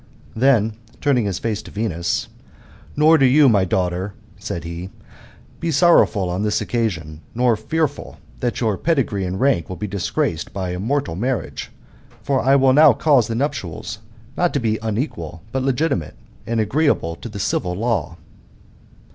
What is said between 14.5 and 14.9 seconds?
to be